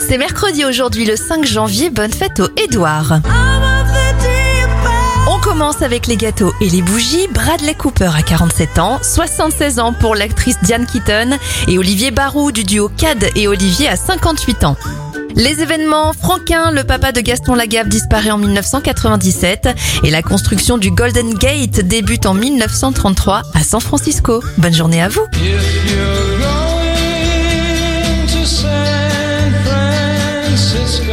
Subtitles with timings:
[0.00, 3.20] C'est mercredi aujourd'hui le 5 janvier, bonne fête au Édouard.
[5.28, 7.28] On commence avec les gâteaux et les bougies.
[7.28, 12.64] Bradley Cooper a 47 ans, 76 ans pour l'actrice Diane Keaton et Olivier Barou du
[12.64, 14.76] duo Cad et Olivier a 58 ans.
[15.36, 19.68] Les événements, Franquin, le papa de Gaston Lagaffe, disparaît en 1997
[20.02, 24.42] et la construction du Golden Gate débute en 1933 à San Francisco.
[24.58, 25.26] Bonne journée à vous.
[30.70, 31.09] Francisco,